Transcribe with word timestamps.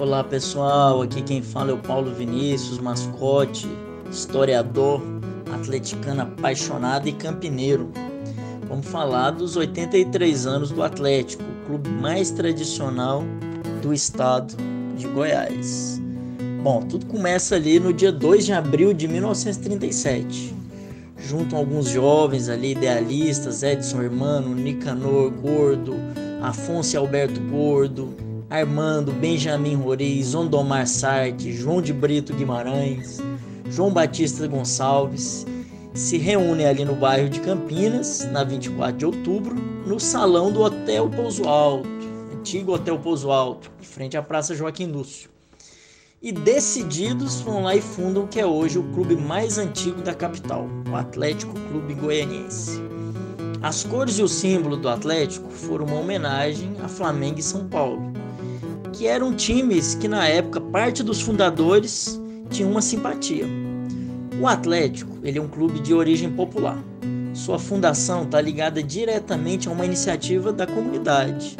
Olá 0.00 0.24
pessoal, 0.24 1.02
aqui 1.02 1.20
quem 1.20 1.42
fala 1.42 1.72
é 1.72 1.74
o 1.74 1.78
Paulo 1.78 2.10
Vinícius, 2.14 2.78
mascote, 2.78 3.68
historiador, 4.10 5.02
atleticano 5.52 6.22
apaixonado 6.22 7.06
e 7.06 7.12
campineiro. 7.12 7.92
Vamos 8.66 8.86
falar 8.86 9.32
dos 9.32 9.56
83 9.56 10.46
anos 10.46 10.70
do 10.70 10.82
Atlético, 10.82 11.42
o 11.42 11.66
clube 11.66 11.90
mais 11.90 12.30
tradicional 12.30 13.22
do 13.82 13.92
estado 13.92 14.56
de 14.96 15.06
Goiás. 15.06 16.00
Bom, 16.62 16.80
tudo 16.80 17.04
começa 17.04 17.56
ali 17.56 17.78
no 17.78 17.92
dia 17.92 18.10
2 18.10 18.46
de 18.46 18.54
abril 18.54 18.94
de 18.94 19.06
1937. 19.06 20.54
Junto 21.18 21.54
a 21.54 21.58
alguns 21.58 21.90
jovens 21.90 22.48
ali, 22.48 22.72
idealistas, 22.72 23.62
Edson 23.62 24.00
Hermano, 24.00 24.54
Nicanor 24.54 25.30
Gordo, 25.30 25.94
Afonso 26.40 26.96
Alberto 26.96 27.38
Gordo, 27.50 28.29
Armando, 28.50 29.12
Benjamin 29.12 29.76
Roriz, 29.76 30.34
Ondomar 30.34 30.84
Sartre, 30.84 31.52
João 31.52 31.80
de 31.80 31.92
Brito 31.92 32.34
Guimarães, 32.34 33.18
João 33.70 33.92
Batista 33.92 34.44
Gonçalves, 34.48 35.46
se 35.94 36.18
reúnem 36.18 36.66
ali 36.66 36.84
no 36.84 36.96
bairro 36.96 37.28
de 37.28 37.38
Campinas, 37.38 38.28
na 38.32 38.42
24 38.42 38.96
de 38.96 39.06
outubro, 39.06 39.54
no 39.86 40.00
salão 40.00 40.50
do 40.50 40.62
Hotel 40.62 41.08
Pouso 41.08 41.48
Alto, 41.48 41.88
antigo 42.36 42.74
Hotel 42.74 42.98
Pouso 42.98 43.30
Alto, 43.30 43.70
de 43.80 43.86
frente 43.86 44.16
à 44.16 44.22
Praça 44.22 44.52
Joaquim 44.52 44.86
Lúcio. 44.86 45.30
E 46.20 46.32
decididos 46.32 47.40
vão 47.40 47.62
lá 47.62 47.76
e 47.76 47.80
fundam 47.80 48.24
o 48.24 48.28
que 48.28 48.40
é 48.40 48.44
hoje 48.44 48.78
o 48.78 48.92
clube 48.92 49.14
mais 49.14 49.58
antigo 49.58 50.02
da 50.02 50.12
capital, 50.12 50.68
o 50.90 50.96
Atlético 50.96 51.54
Clube 51.68 51.94
Goianiense. 51.94 52.82
As 53.62 53.84
cores 53.84 54.18
e 54.18 54.22
o 54.22 54.28
símbolo 54.28 54.76
do 54.76 54.88
Atlético 54.88 55.50
foram 55.50 55.86
uma 55.86 56.00
homenagem 56.00 56.74
a 56.82 56.88
Flamengo 56.88 57.38
e 57.38 57.42
São 57.42 57.68
Paulo, 57.68 58.19
que 59.00 59.06
eram 59.06 59.34
times 59.34 59.94
que 59.94 60.06
na 60.06 60.28
época 60.28 60.60
parte 60.60 61.02
dos 61.02 61.22
fundadores 61.22 62.20
tinham 62.50 62.70
uma 62.70 62.82
simpatia. 62.82 63.46
O 64.38 64.46
Atlético, 64.46 65.16
ele 65.22 65.38
é 65.38 65.40
um 65.42 65.48
clube 65.48 65.80
de 65.80 65.94
origem 65.94 66.30
popular. 66.30 66.76
Sua 67.32 67.58
fundação 67.58 68.24
está 68.24 68.38
ligada 68.42 68.82
diretamente 68.82 69.68
a 69.68 69.72
uma 69.72 69.86
iniciativa 69.86 70.52
da 70.52 70.66
comunidade. 70.66 71.56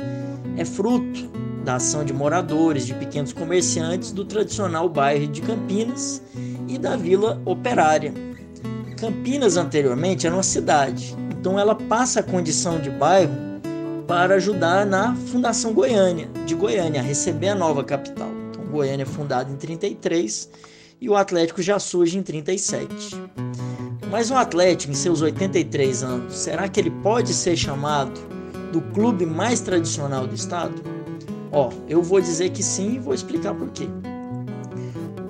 É 0.59 0.67
fruto 0.67 1.31
da 1.65 1.77
ação 1.77 2.05
de 2.05 2.13
moradores, 2.13 2.87
de 2.87 2.93
pequenos 2.93 3.33
comerciantes 3.33 4.13
do 4.13 4.27
tradicional 4.27 4.87
bairro 4.87 5.27
de 5.27 5.41
Campinas 5.41 6.21
e 6.69 6.77
da 6.77 6.95
Vila 6.95 7.41
Operária. 7.47 8.13
Campinas 8.99 9.57
anteriormente 9.57 10.27
era 10.27 10.37
uma 10.37 10.43
cidade, 10.43 11.17
então 11.31 11.59
ela 11.59 11.75
passa 11.75 12.21
a 12.21 12.23
condição 12.23 12.79
de 12.79 12.91
bairro 12.91 13.50
para 14.11 14.35
ajudar 14.35 14.85
na 14.85 15.15
Fundação 15.15 15.73
Goiânia, 15.73 16.29
de 16.45 16.57
Goiânia, 16.57 17.01
a 17.01 17.05
receber 17.05 17.51
a 17.51 17.55
nova 17.55 17.85
capital. 17.85 18.29
Então, 18.51 18.65
Goiânia 18.65 19.05
é 19.05 19.07
fundada 19.07 19.53
em 19.53 19.55
33 19.55 20.51
e 21.01 21.09
o 21.09 21.15
Atlético 21.15 21.63
já 21.63 21.79
surge 21.79 22.19
em 22.19 22.23
37. 22.25 22.89
Mas 24.11 24.33
o 24.33 24.35
Atlético, 24.35 24.91
em 24.91 24.97
seus 24.97 25.23
83 25.23 26.03
anos, 26.03 26.35
será 26.35 26.69
que 26.69 26.81
ele 26.81 26.91
pode 26.91 27.33
ser 27.33 27.57
chamado 27.57 28.21
do 28.73 28.81
clube 28.81 29.25
mais 29.25 29.61
tradicional 29.61 30.27
do 30.27 30.35
estado? 30.35 30.83
Ó, 31.53 31.71
eu 31.89 32.03
vou 32.03 32.21
dizer 32.21 32.51
que 32.51 32.65
sim 32.65 32.97
e 32.97 32.99
vou 32.99 33.15
explicar 33.15 33.55
por 33.55 33.69
quê. 33.69 33.87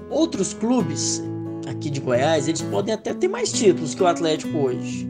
Outros 0.09 0.55
clubes 0.55 1.23
aqui 1.69 1.91
de 1.91 2.01
Goiás, 2.01 2.49
eles 2.49 2.63
podem 2.63 2.95
até 2.95 3.13
ter 3.13 3.29
mais 3.29 3.53
títulos 3.53 3.95
que 3.95 4.03
o 4.03 4.07
Atlético 4.07 4.57
hoje. 4.57 5.07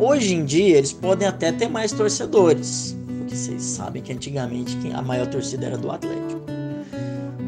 Hoje 0.00 0.34
em 0.34 0.46
dia, 0.46 0.78
eles 0.78 0.94
podem 0.94 1.28
até 1.28 1.52
ter 1.52 1.68
mais 1.68 1.92
torcedores, 1.92 2.96
vocês 3.36 3.62
sabem 3.62 4.02
que 4.02 4.12
antigamente 4.12 4.76
a 4.92 5.00
maior 5.00 5.26
torcida 5.26 5.66
era 5.66 5.78
do 5.78 5.90
Atlético. 5.90 6.42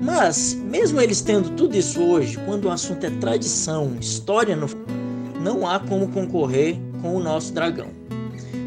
Mas, 0.02 0.54
mesmo 0.54 1.00
eles 1.00 1.20
tendo 1.20 1.50
tudo 1.50 1.76
isso 1.76 2.02
hoje, 2.02 2.38
quando 2.44 2.66
o 2.66 2.70
assunto 2.70 3.04
é 3.04 3.10
tradição, 3.10 3.96
história, 4.00 4.56
no... 4.56 4.66
não 5.40 5.68
há 5.68 5.78
como 5.78 6.08
concorrer 6.08 6.78
com 7.00 7.14
o 7.16 7.20
nosso 7.20 7.52
dragão. 7.52 7.88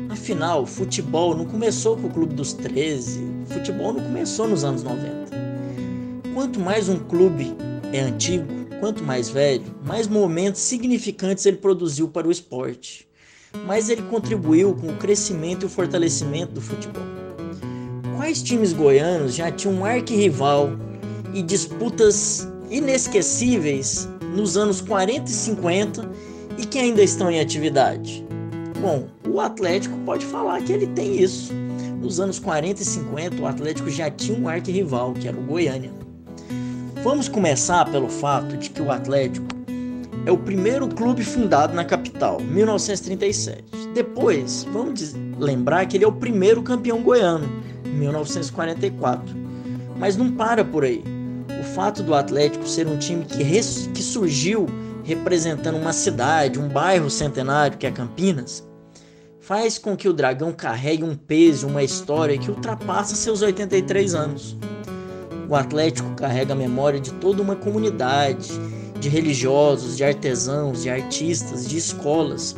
Afinal, 0.09 0.65
futebol 0.65 1.35
não 1.35 1.45
começou 1.45 1.97
com 1.97 2.07
o 2.07 2.09
Clube 2.09 2.33
dos 2.33 2.53
13, 2.53 3.25
futebol 3.45 3.93
não 3.93 4.01
começou 4.01 4.47
nos 4.47 4.63
anos 4.63 4.83
90. 4.83 5.27
Quanto 6.33 6.59
mais 6.59 6.87
um 6.89 6.97
clube 6.97 7.55
é 7.93 7.99
antigo, 7.99 8.45
quanto 8.79 9.03
mais 9.03 9.29
velho, 9.29 9.75
mais 9.85 10.07
momentos 10.07 10.61
significantes 10.61 11.45
ele 11.45 11.57
produziu 11.57 12.07
para 12.07 12.27
o 12.27 12.31
esporte 12.31 13.07
mas 13.65 13.89
ele 13.89 14.01
contribuiu 14.03 14.73
com 14.75 14.87
o 14.87 14.97
crescimento 14.97 15.63
e 15.63 15.65
o 15.65 15.69
fortalecimento 15.69 16.53
do 16.53 16.61
futebol. 16.61 17.03
Quais 18.15 18.41
times 18.41 18.73
goianos 18.73 19.35
já 19.35 19.51
tinham 19.51 19.75
um 19.75 19.85
arquirrival 19.85 20.69
e 21.33 21.41
disputas 21.41 22.47
inesquecíveis 22.69 24.07
nos 24.35 24.57
anos 24.57 24.81
40 24.81 25.29
e 25.29 25.33
50 25.33 26.11
e 26.57 26.65
que 26.65 26.79
ainda 26.79 27.03
estão 27.03 27.29
em 27.29 27.39
atividade? 27.39 28.25
Bom, 28.81 29.07
o 29.27 29.39
Atlético 29.39 29.97
pode 29.99 30.25
falar 30.25 30.61
que 30.61 30.71
ele 30.71 30.87
tem 30.87 31.21
isso. 31.21 31.53
Nos 32.01 32.19
anos 32.19 32.39
40 32.39 32.81
e 32.81 32.85
50, 32.85 33.41
o 33.41 33.45
Atlético 33.45 33.89
já 33.89 34.09
tinha 34.09 34.37
um 34.37 34.47
arquirrival, 34.47 35.13
que 35.13 35.27
era 35.27 35.37
o 35.37 35.43
Goiânia. 35.43 35.91
Vamos 37.03 37.27
começar 37.27 37.89
pelo 37.89 38.09
fato 38.09 38.57
de 38.57 38.69
que 38.69 38.81
o 38.81 38.91
Atlético 38.91 39.47
é 40.27 40.31
o 40.31 40.37
primeiro 40.37 40.89
clube 40.89 41.23
fundado 41.23 41.73
na 41.73 41.85
capital, 41.85 42.41
1937. 42.41 43.63
Depois, 43.93 44.67
vamos 44.73 45.15
lembrar 45.39 45.85
que 45.85 45.95
ele 45.95 46.03
é 46.03 46.07
o 46.07 46.11
primeiro 46.11 46.61
campeão 46.61 47.01
goiano, 47.01 47.47
1944. 47.85 49.33
Mas 49.97 50.17
não 50.17 50.29
para 50.29 50.65
por 50.65 50.83
aí. 50.83 51.01
O 51.61 51.63
fato 51.63 52.03
do 52.03 52.13
Atlético 52.13 52.67
ser 52.67 52.87
um 52.87 52.97
time 52.97 53.23
que, 53.23 53.37
que 53.93 54.03
surgiu 54.03 54.65
representando 55.01 55.77
uma 55.77 55.93
cidade, 55.93 56.59
um 56.59 56.67
bairro 56.67 57.09
centenário 57.09 57.77
que 57.77 57.87
é 57.87 57.91
Campinas, 57.91 58.67
faz 59.39 59.77
com 59.77 59.95
que 59.95 60.09
o 60.09 60.13
Dragão 60.13 60.51
carregue 60.51 61.05
um 61.05 61.15
peso, 61.15 61.67
uma 61.67 61.83
história 61.83 62.37
que 62.37 62.51
ultrapassa 62.51 63.15
seus 63.15 63.41
83 63.41 64.13
anos. 64.13 64.57
O 65.47 65.55
Atlético 65.55 66.13
carrega 66.15 66.51
a 66.51 66.57
memória 66.57 66.99
de 66.99 67.13
toda 67.13 67.41
uma 67.41 67.55
comunidade 67.55 68.51
de 68.99 69.09
religiosos, 69.09 69.95
de 69.97 70.03
artesãos, 70.03 70.83
de 70.83 70.89
artistas, 70.89 71.67
de 71.67 71.77
escolas, 71.77 72.55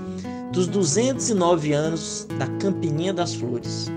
dos 0.51 0.67
209 0.67 1.73
anos 1.73 2.27
da 2.37 2.47
Campininha 2.59 3.13
das 3.13 3.33
Flores. 3.33 3.91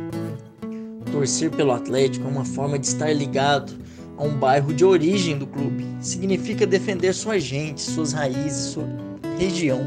Torcer 1.10 1.50
pelo 1.50 1.72
Atlético 1.72 2.26
é 2.26 2.30
uma 2.30 2.44
forma 2.44 2.78
de 2.78 2.86
estar 2.86 3.12
ligado 3.12 3.72
a 4.16 4.24
um 4.24 4.34
bairro 4.36 4.72
de 4.72 4.84
origem 4.84 5.38
do 5.38 5.46
clube. 5.46 5.86
Significa 6.00 6.66
defender 6.66 7.12
sua 7.12 7.38
gente, 7.38 7.80
suas 7.80 8.12
raízes, 8.12 8.72
sua 8.72 8.88
região. 9.38 9.80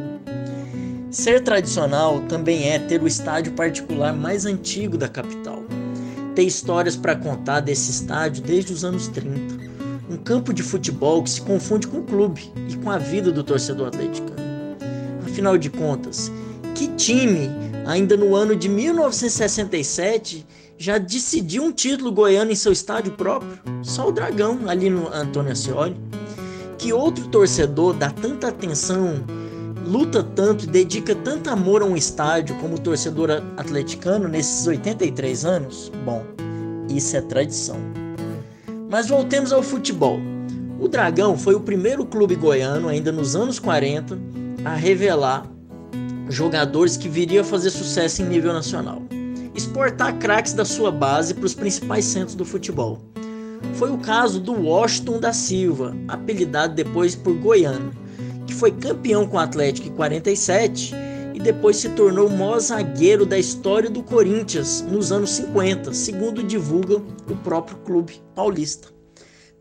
Ser 1.09 1.41
tradicional 1.41 2.21
também 2.21 2.69
é 2.69 2.79
ter 2.79 3.01
o 3.01 3.07
estádio 3.07 3.53
particular 3.53 4.13
mais 4.13 4.45
antigo 4.45 4.97
da 4.97 5.07
capital. 5.07 5.63
Ter 6.35 6.43
histórias 6.43 6.95
para 6.95 7.15
contar 7.15 7.61
desse 7.61 7.89
estádio 7.91 8.43
desde 8.43 8.73
os 8.73 8.83
anos 8.83 9.07
30 9.07 9.74
um 10.09 10.17
campo 10.17 10.53
de 10.53 10.63
futebol 10.63 11.23
que 11.23 11.29
se 11.29 11.41
confunde 11.41 11.87
com 11.87 11.99
o 11.99 12.03
clube 12.03 12.51
e 12.69 12.75
com 12.77 12.89
a 12.89 12.97
vida 12.97 13.31
do 13.31 13.43
torcedor 13.43 13.87
atleticano. 13.87 14.35
Afinal 15.25 15.57
de 15.57 15.69
contas, 15.69 16.31
que 16.75 16.87
time, 16.89 17.49
ainda 17.85 18.15
no 18.15 18.35
ano 18.35 18.55
de 18.55 18.69
1967, 18.69 20.45
já 20.77 20.97
decidiu 20.97 21.63
um 21.63 21.71
título 21.71 22.11
goiano 22.11 22.51
em 22.51 22.55
seu 22.55 22.71
estádio 22.71 23.13
próprio? 23.13 23.59
Só 23.81 24.09
o 24.09 24.11
Dragão, 24.11 24.59
ali 24.67 24.89
no 24.89 25.07
Antônio 25.13 25.51
Ascioli. 25.51 25.95
Que 26.77 26.91
outro 26.91 27.27
torcedor 27.29 27.93
dá 27.93 28.11
tanta 28.11 28.49
atenção, 28.49 29.23
luta 29.87 30.21
tanto 30.21 30.65
e 30.65 30.67
dedica 30.67 31.15
tanto 31.15 31.49
amor 31.49 31.81
a 31.81 31.85
um 31.85 31.95
estádio 31.95 32.55
como 32.57 32.75
o 32.75 32.79
torcedor 32.79 33.29
atleticano 33.57 34.27
nesses 34.27 34.67
83 34.67 35.45
anos? 35.45 35.91
Bom, 36.03 36.23
isso 36.89 37.15
é 37.15 37.21
tradição. 37.21 38.04
Mas 38.95 39.09
voltemos 39.09 39.51
ao 39.51 39.61
futebol. 39.61 40.21
O 40.79 40.87
Dragão 40.87 41.37
foi 41.37 41.53
o 41.53 41.59
primeiro 41.59 42.05
clube 42.05 42.33
goiano, 42.33 42.87
ainda 42.87 43.11
nos 43.11 43.35
anos 43.35 43.59
40, 43.59 44.17
a 44.63 44.73
revelar 44.73 45.45
jogadores 46.29 46.95
que 46.95 47.09
viriam 47.09 47.41
a 47.41 47.43
fazer 47.45 47.71
sucesso 47.71 48.21
em 48.21 48.25
nível 48.25 48.53
nacional. 48.53 49.01
Exportar 49.53 50.17
craques 50.17 50.53
da 50.53 50.63
sua 50.63 50.93
base 50.93 51.33
para 51.33 51.45
os 51.45 51.53
principais 51.53 52.05
centros 52.05 52.35
do 52.35 52.45
futebol. 52.45 53.01
Foi 53.73 53.91
o 53.91 53.97
caso 53.97 54.39
do 54.39 54.53
Washington 54.53 55.19
da 55.19 55.33
Silva, 55.33 55.93
apelidado 56.07 56.73
depois 56.73 57.15
por 57.15 57.33
Goiano, 57.33 57.91
que 58.47 58.53
foi 58.53 58.71
campeão 58.71 59.27
com 59.27 59.35
o 59.35 59.41
Atlético 59.41 59.89
em 59.89 59.91
47 59.91 60.95
e 61.35 61.39
depois 61.39 61.75
se 61.75 61.89
tornou 61.89 62.27
o 62.27 62.31
maior 62.31 62.59
zagueiro 62.59 63.25
da 63.25 63.37
história 63.37 63.89
do 63.89 64.01
Corinthians 64.01 64.81
nos 64.89 65.11
anos 65.11 65.31
50, 65.31 65.93
segundo 65.93 66.41
divulga 66.41 66.95
o 66.95 67.35
próprio 67.43 67.75
clube 67.79 68.21
paulista. 68.33 68.87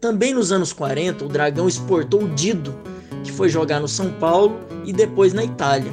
Também 0.00 0.32
nos 0.32 0.52
anos 0.52 0.72
40, 0.72 1.24
o 1.24 1.28
Dragão 1.28 1.66
exportou 1.66 2.22
o 2.22 2.28
Dido, 2.28 2.72
que 3.24 3.32
foi 3.32 3.48
jogar 3.48 3.80
no 3.80 3.88
São 3.88 4.12
Paulo 4.12 4.60
e 4.84 4.92
depois 4.92 5.32
na 5.32 5.42
Itália. 5.42 5.90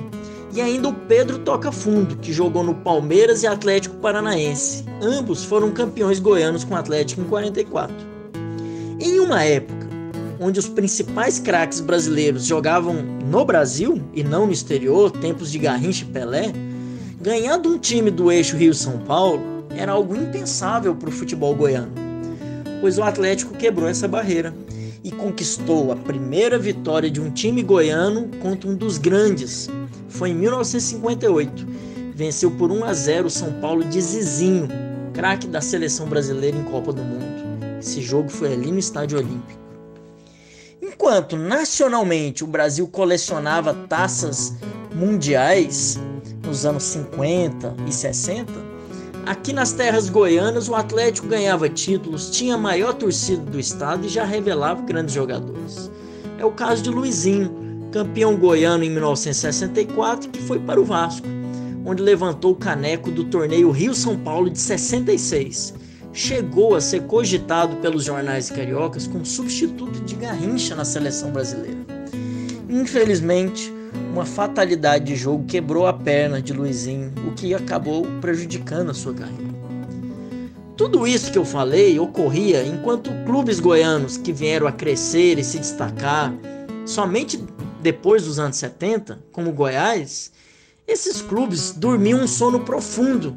E 0.53 0.61
ainda 0.61 0.89
o 0.89 0.93
Pedro 0.93 1.39
Toca 1.39 1.71
Fundo, 1.71 2.15
que 2.17 2.31
jogou 2.31 2.63
no 2.63 2.75
Palmeiras 2.75 3.41
e 3.41 3.47
Atlético 3.47 3.95
Paranaense. 3.95 4.85
Ambos 5.01 5.43
foram 5.43 5.71
campeões 5.71 6.19
goianos 6.19 6.63
com 6.63 6.75
o 6.75 6.77
Atlético 6.77 7.21
em 7.21 7.25
44. 7.25 7.95
Em 8.99 9.19
uma 9.19 9.43
época 9.43 9.80
onde 10.41 10.59
os 10.59 10.67
principais 10.67 11.37
craques 11.37 11.79
brasileiros 11.79 12.45
jogavam 12.45 12.95
no 12.95 13.45
Brasil 13.45 14.01
e 14.11 14.23
não 14.23 14.47
no 14.47 14.51
exterior, 14.51 15.11
tempos 15.11 15.51
de 15.51 15.59
Garrincha 15.59 16.03
e 16.03 16.07
Pelé, 16.07 16.51
ganhar 17.21 17.59
de 17.59 17.67
um 17.67 17.77
time 17.77 18.09
do 18.09 18.31
eixo 18.31 18.57
Rio-São 18.57 18.97
Paulo 19.01 19.39
era 19.69 19.91
algo 19.91 20.15
impensável 20.15 20.95
para 20.95 21.09
o 21.09 21.11
futebol 21.11 21.55
goiano, 21.55 21.91
pois 22.81 22.97
o 22.97 23.03
Atlético 23.03 23.55
quebrou 23.55 23.87
essa 23.87 24.07
barreira 24.07 24.51
e 25.03 25.11
conquistou 25.11 25.91
a 25.91 25.95
primeira 25.95 26.57
vitória 26.57 27.09
de 27.09 27.21
um 27.21 27.29
time 27.29 27.61
goiano 27.61 28.27
contra 28.41 28.67
um 28.67 28.75
dos 28.75 28.97
grandes. 28.97 29.69
Foi 30.09 30.31
em 30.31 30.35
1958. 30.35 31.67
Venceu 32.15 32.51
por 32.51 32.71
1 32.71 32.83
a 32.83 32.93
0 32.93 33.27
o 33.27 33.31
São 33.31 33.53
Paulo 33.53 33.83
de 33.83 34.01
Zizinho, 34.01 34.67
craque 35.13 35.47
da 35.47 35.61
seleção 35.61 36.07
brasileira 36.07 36.57
em 36.57 36.63
Copa 36.63 36.91
do 36.91 37.03
Mundo. 37.03 37.77
Esse 37.79 38.01
jogo 38.01 38.29
foi 38.29 38.53
ali 38.53 38.71
no 38.71 38.77
Estádio 38.77 39.17
Olímpico. 39.17 39.61
Enquanto 40.91 41.37
nacionalmente 41.37 42.43
o 42.43 42.47
Brasil 42.47 42.87
colecionava 42.87 43.73
taças 43.87 44.53
mundiais 44.93 45.97
nos 46.45 46.65
anos 46.65 46.83
50 46.83 47.75
e 47.87 47.93
60, 47.93 48.71
Aqui 49.23 49.53
nas 49.53 49.71
terras 49.71 50.09
goianas, 50.09 50.67
o 50.67 50.73
Atlético 50.73 51.27
ganhava 51.27 51.69
títulos, 51.69 52.31
tinha 52.31 52.55
a 52.55 52.57
maior 52.57 52.91
torcida 52.91 53.43
do 53.43 53.59
estado 53.59 54.07
e 54.07 54.09
já 54.09 54.25
revelava 54.25 54.81
grandes 54.81 55.13
jogadores. 55.13 55.91
É 56.39 56.43
o 56.43 56.51
caso 56.51 56.81
de 56.81 56.89
Luizinho, 56.89 57.87
campeão 57.91 58.35
goiano 58.35 58.83
em 58.83 58.89
1964, 58.89 60.27
que 60.27 60.41
foi 60.41 60.59
para 60.59 60.81
o 60.81 60.83
Vasco, 60.83 61.27
onde 61.85 62.01
levantou 62.01 62.53
o 62.53 62.55
caneco 62.55 63.11
do 63.11 63.25
torneio 63.25 63.69
Rio-São 63.69 64.17
Paulo 64.17 64.49
de 64.49 64.57
66. 64.57 65.75
Chegou 66.13 66.75
a 66.75 66.81
ser 66.81 67.03
cogitado 67.03 67.77
pelos 67.77 68.03
jornais 68.03 68.49
cariocas 68.49 69.07
como 69.07 69.25
substituto 69.25 70.01
de 70.01 70.15
Garrincha 70.15 70.75
na 70.75 70.83
seleção 70.83 71.31
brasileira. 71.31 71.79
Infelizmente, 72.69 73.71
uma 74.11 74.25
fatalidade 74.25 75.05
de 75.05 75.15
jogo 75.15 75.45
quebrou 75.45 75.87
a 75.87 75.93
perna 75.93 76.41
de 76.41 76.51
Luizinho, 76.51 77.13
o 77.27 77.31
que 77.31 77.53
acabou 77.53 78.05
prejudicando 78.19 78.91
a 78.91 78.93
sua 78.93 79.13
carreira. 79.13 79.51
Tudo 80.75 81.07
isso 81.07 81.31
que 81.31 81.37
eu 81.37 81.45
falei 81.45 81.97
ocorria 81.99 82.63
enquanto 82.65 83.11
clubes 83.25 83.59
goianos 83.59 84.17
que 84.17 84.33
vieram 84.33 84.67
a 84.67 84.71
crescer 84.71 85.37
e 85.37 85.43
se 85.43 85.59
destacar 85.59 86.33
somente 86.85 87.41
depois 87.81 88.25
dos 88.25 88.37
anos 88.37 88.57
70, 88.57 89.19
como 89.31 89.53
Goiás, 89.53 90.31
esses 90.87 91.21
clubes 91.21 91.71
dormiam 91.71 92.19
um 92.19 92.27
sono 92.27 92.61
profundo 92.61 93.35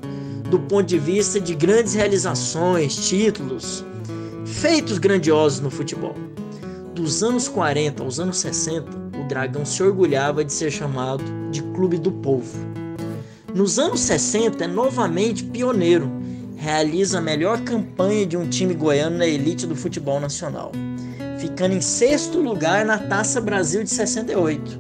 do 0.51 0.59
ponto 0.59 0.87
de 0.87 0.99
vista 0.99 1.41
de 1.41 1.55
grandes 1.55 1.95
realizações, 1.95 2.97
títulos, 3.09 3.85
feitos 4.45 4.99
grandiosos 4.99 5.61
no 5.61 5.71
futebol. 5.71 6.15
Dos 6.95 7.23
anos 7.23 7.49
40 7.49 8.03
aos 8.03 8.21
anos 8.21 8.39
60, 8.39 8.87
o 9.19 9.27
Dragão 9.27 9.65
se 9.65 9.83
orgulhava 9.83 10.45
de 10.45 10.53
ser 10.53 10.71
chamado 10.71 11.25
de 11.51 11.63
Clube 11.63 11.99
do 11.99 12.13
Povo. 12.13 12.59
Nos 13.55 13.79
anos 13.79 14.01
60, 14.01 14.65
é 14.65 14.69
novamente 14.69 15.45
pioneiro, 15.45 16.11
realiza 16.57 17.19
a 17.19 17.23
melhor 17.23 17.61
campanha 17.63 18.27
de 18.27 18.37
um 18.37 18.49
time 18.49 18.75
goiano 18.75 19.19
na 19.19 19.27
elite 19.27 19.67
do 19.67 19.75
futebol 19.75 20.21
nacional, 20.21 20.73
ficando 21.39 21.75
em 21.75 21.81
sexto 21.81 22.41
lugar 22.41 22.85
na 22.85 22.99
Taça 22.99 23.41
Brasil 23.41 23.83
de 23.83 23.91
68. 23.91 24.79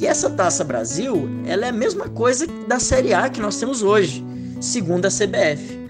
E 0.00 0.06
essa 0.06 0.28
Taça 0.30 0.62
Brasil, 0.62 1.28
ela 1.46 1.66
é 1.66 1.68
a 1.68 1.72
mesma 1.72 2.08
coisa 2.08 2.46
da 2.68 2.78
Série 2.78 3.14
A 3.14 3.28
que 3.28 3.40
nós 3.40 3.58
temos 3.58 3.82
hoje, 3.82 4.24
segundo 4.60 5.06
a 5.06 5.08
CBF. 5.08 5.86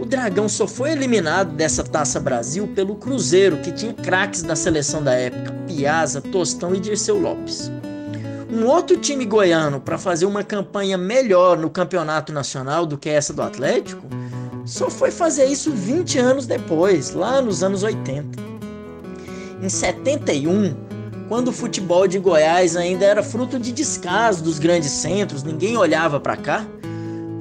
O 0.00 0.04
Dragão 0.04 0.48
só 0.48 0.66
foi 0.66 0.90
eliminado 0.90 1.52
dessa 1.52 1.84
Taça 1.84 2.18
Brasil 2.18 2.66
pelo 2.74 2.96
Cruzeiro, 2.96 3.58
que 3.58 3.70
tinha 3.70 3.92
craques 3.92 4.42
da 4.42 4.56
seleção 4.56 5.02
da 5.02 5.12
época, 5.12 5.52
Piazza, 5.66 6.20
Tostão 6.20 6.74
e 6.74 6.80
Dirceu 6.80 7.18
Lopes. 7.18 7.70
Um 8.50 8.66
outro 8.66 8.96
time 8.96 9.24
goiano 9.24 9.80
para 9.80 9.96
fazer 9.96 10.26
uma 10.26 10.42
campanha 10.42 10.98
melhor 10.98 11.56
no 11.56 11.70
campeonato 11.70 12.32
nacional 12.32 12.84
do 12.84 12.98
que 12.98 13.08
essa 13.08 13.32
do 13.32 13.42
Atlético, 13.42 14.06
só 14.64 14.90
foi 14.90 15.10
fazer 15.10 15.46
isso 15.46 15.72
20 15.72 16.18
anos 16.18 16.46
depois, 16.46 17.12
lá 17.12 17.40
nos 17.40 17.62
anos 17.62 17.82
80. 17.82 18.38
Em 19.62 19.68
71, 19.68 20.74
quando 21.28 21.48
o 21.48 21.52
futebol 21.52 22.06
de 22.06 22.18
Goiás 22.18 22.76
ainda 22.76 23.04
era 23.04 23.22
fruto 23.22 23.58
de 23.58 23.72
descaso 23.72 24.42
dos 24.42 24.58
grandes 24.58 24.90
centros, 24.90 25.42
ninguém 25.42 25.76
olhava 25.76 26.20
para 26.20 26.36
cá, 26.36 26.66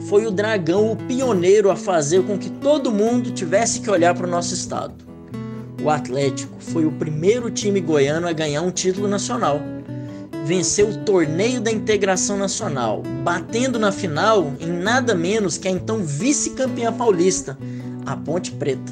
foi 0.08 0.26
o 0.26 0.32
Dragão 0.32 0.92
o 0.92 0.96
pioneiro 0.96 1.70
a 1.70 1.76
fazer 1.76 2.24
com 2.24 2.38
que 2.38 2.50
todo 2.50 2.92
mundo 2.92 3.32
tivesse 3.32 3.82
que 3.82 3.90
olhar 3.90 4.14
para 4.14 4.28
o 4.28 4.30
nosso 4.30 4.54
estado. 4.54 4.94
O 5.84 5.90
Atlético 5.90 6.56
foi 6.60 6.86
o 6.86 6.92
primeiro 6.92 7.50
time 7.50 7.82
goiano 7.82 8.28
a 8.28 8.34
ganhar 8.34 8.62
um 8.62 8.72
título 8.72 9.08
nacional. 9.08 9.60
Venceu 10.46 10.90
o 10.90 10.98
torneio 11.00 11.62
da 11.62 11.72
integração 11.72 12.38
nacional, 12.38 13.04
batendo 13.24 13.80
na 13.80 13.92
final 13.92 14.54
em 14.60 14.68
nada 14.68 15.16
menos 15.16 15.58
que 15.58 15.68
a 15.68 15.72
então 15.72 16.04
vice-campeã 16.04 16.92
paulista, 16.92 17.58
a 18.06 18.16
Ponte 18.16 18.52
Preta. 18.52 18.92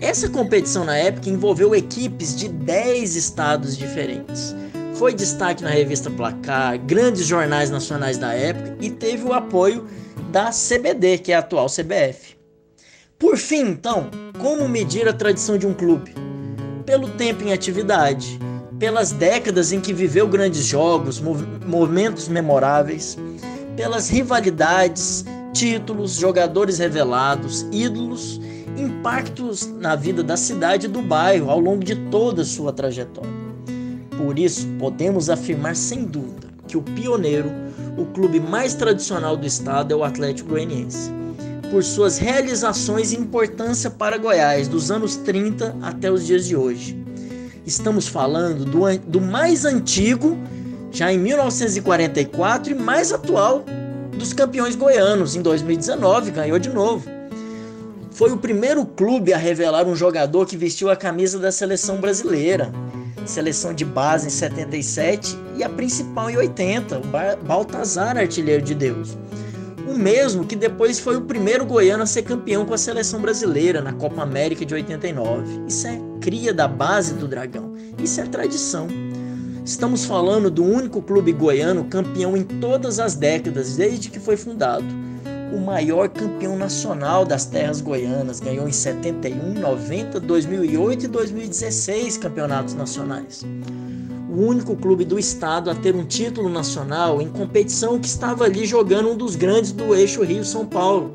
Essa 0.00 0.28
competição 0.28 0.84
na 0.84 0.96
época 0.96 1.30
envolveu 1.30 1.74
equipes 1.74 2.36
de 2.36 2.48
10 2.48 3.16
estados 3.16 3.76
diferentes 3.76 4.54
foi 4.98 5.12
destaque 5.12 5.62
na 5.62 5.70
revista 5.70 6.10
Placar, 6.10 6.78
grandes 6.78 7.26
jornais 7.26 7.70
nacionais 7.70 8.16
da 8.16 8.32
época 8.32 8.76
e 8.80 8.90
teve 8.90 9.24
o 9.24 9.32
apoio 9.32 9.86
da 10.32 10.50
CBD, 10.50 11.18
que 11.18 11.32
é 11.32 11.36
a 11.36 11.40
atual 11.40 11.66
CBF. 11.66 12.34
Por 13.18 13.36
fim, 13.36 13.68
então, 13.68 14.10
como 14.38 14.66
medir 14.68 15.06
a 15.06 15.12
tradição 15.12 15.58
de 15.58 15.66
um 15.66 15.74
clube? 15.74 16.14
Pelo 16.86 17.10
tempo 17.10 17.44
em 17.44 17.52
atividade, 17.52 18.38
pelas 18.78 19.12
décadas 19.12 19.70
em 19.70 19.80
que 19.80 19.92
viveu 19.92 20.26
grandes 20.26 20.64
jogos, 20.64 21.20
momentos 21.20 22.28
memoráveis, 22.28 23.18
pelas 23.76 24.08
rivalidades, 24.08 25.26
títulos, 25.52 26.14
jogadores 26.14 26.78
revelados, 26.78 27.66
ídolos, 27.70 28.40
impactos 28.78 29.66
na 29.66 29.94
vida 29.94 30.22
da 30.22 30.38
cidade 30.38 30.86
e 30.86 30.88
do 30.88 31.02
bairro 31.02 31.50
ao 31.50 31.60
longo 31.60 31.84
de 31.84 31.96
toda 32.10 32.42
a 32.42 32.46
sua 32.46 32.72
trajetória. 32.72 33.45
Por 34.16 34.38
isso, 34.38 34.66
podemos 34.78 35.28
afirmar 35.28 35.76
sem 35.76 36.04
dúvida 36.04 36.46
que 36.66 36.76
o 36.76 36.82
pioneiro, 36.82 37.50
o 37.96 38.06
clube 38.06 38.40
mais 38.40 38.74
tradicional 38.74 39.36
do 39.36 39.46
estado, 39.46 39.92
é 39.92 39.96
o 39.96 40.02
Atlético 40.02 40.50
Goianiense. 40.50 41.10
Por 41.70 41.82
suas 41.82 42.18
realizações 42.18 43.12
e 43.12 43.16
importância 43.16 43.90
para 43.90 44.18
Goiás, 44.18 44.68
dos 44.68 44.90
anos 44.90 45.16
30 45.16 45.76
até 45.82 46.10
os 46.10 46.26
dias 46.26 46.46
de 46.46 46.56
hoje. 46.56 46.96
Estamos 47.66 48.06
falando 48.06 48.64
do, 48.64 48.98
do 49.06 49.20
mais 49.20 49.64
antigo, 49.64 50.36
já 50.90 51.12
em 51.12 51.18
1944, 51.18 52.72
e 52.72 52.74
mais 52.74 53.12
atual 53.12 53.64
dos 54.16 54.32
campeões 54.32 54.76
goianos. 54.76 55.34
Em 55.34 55.42
2019, 55.42 56.30
ganhou 56.30 56.58
de 56.58 56.70
novo. 56.70 57.08
Foi 58.12 58.30
o 58.30 58.38
primeiro 58.38 58.86
clube 58.86 59.34
a 59.34 59.36
revelar 59.36 59.86
um 59.86 59.94
jogador 59.94 60.46
que 60.46 60.56
vestiu 60.56 60.88
a 60.88 60.96
camisa 60.96 61.38
da 61.38 61.52
seleção 61.52 61.96
brasileira 61.96 62.72
seleção 63.30 63.74
de 63.74 63.84
base 63.84 64.26
em 64.26 64.30
77 64.30 65.36
e 65.56 65.64
a 65.64 65.68
principal 65.68 66.30
em 66.30 66.36
80, 66.36 66.98
o 66.98 67.44
Baltazar 67.44 68.16
Artilheiro 68.16 68.62
de 68.62 68.74
Deus. 68.74 69.16
O 69.86 69.96
mesmo 69.96 70.44
que 70.44 70.56
depois 70.56 70.98
foi 70.98 71.16
o 71.16 71.22
primeiro 71.22 71.64
goiano 71.64 72.02
a 72.02 72.06
ser 72.06 72.22
campeão 72.22 72.66
com 72.66 72.74
a 72.74 72.78
seleção 72.78 73.20
brasileira 73.20 73.80
na 73.80 73.92
Copa 73.92 74.22
América 74.22 74.64
de 74.64 74.74
89. 74.74 75.64
Isso 75.68 75.86
é 75.86 76.00
cria 76.20 76.52
da 76.52 76.66
base 76.66 77.14
do 77.14 77.28
Dragão. 77.28 77.72
Isso 78.02 78.20
é 78.20 78.24
tradição. 78.24 78.88
Estamos 79.64 80.04
falando 80.04 80.50
do 80.50 80.64
único 80.64 81.00
clube 81.00 81.32
goiano 81.32 81.84
campeão 81.84 82.36
em 82.36 82.42
todas 82.42 82.98
as 82.98 83.14
décadas 83.14 83.76
desde 83.76 84.10
que 84.10 84.18
foi 84.18 84.36
fundado 84.36 84.84
o 85.52 85.60
maior 85.60 86.08
campeão 86.08 86.56
nacional 86.56 87.24
das 87.24 87.44
terras 87.44 87.80
goianas. 87.80 88.40
Ganhou 88.40 88.68
em 88.68 88.72
71, 88.72 89.54
90, 89.54 90.20
2008 90.20 91.04
e 91.04 91.08
2016 91.08 92.18
campeonatos 92.18 92.74
nacionais. 92.74 93.44
O 94.30 94.40
único 94.40 94.76
clube 94.76 95.04
do 95.04 95.18
estado 95.18 95.70
a 95.70 95.74
ter 95.74 95.94
um 95.94 96.04
título 96.04 96.48
nacional 96.48 97.22
em 97.22 97.28
competição 97.28 97.98
que 97.98 98.06
estava 98.06 98.44
ali 98.44 98.66
jogando 98.66 99.10
um 99.10 99.16
dos 99.16 99.36
grandes 99.36 99.72
do 99.72 99.94
eixo 99.94 100.22
Rio-São 100.22 100.66
Paulo. 100.66 101.12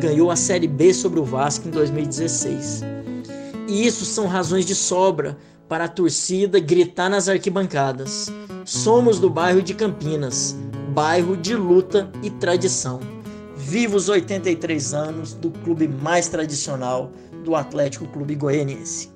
Ganhou 0.00 0.30
a 0.30 0.36
Série 0.36 0.66
B 0.66 0.92
sobre 0.92 1.20
o 1.20 1.24
Vasco 1.24 1.68
em 1.68 1.70
2016. 1.70 2.82
E 3.68 3.86
isso 3.86 4.04
são 4.04 4.26
razões 4.26 4.64
de 4.64 4.74
sobra 4.74 5.36
para 5.68 5.84
a 5.84 5.88
torcida 5.88 6.60
gritar 6.60 7.08
nas 7.08 7.28
arquibancadas. 7.28 8.30
Somos 8.64 9.18
do 9.18 9.28
bairro 9.28 9.62
de 9.62 9.74
Campinas, 9.74 10.56
bairro 10.92 11.36
de 11.36 11.54
luta 11.54 12.10
e 12.22 12.30
tradição. 12.30 13.15
Viva 13.68 13.96
os 13.96 14.08
83 14.08 14.94
anos 14.94 15.34
do 15.34 15.50
clube 15.50 15.88
mais 15.88 16.28
tradicional 16.28 17.10
do 17.44 17.56
Atlético 17.56 18.06
Clube 18.06 18.36
Goianiense. 18.36 19.15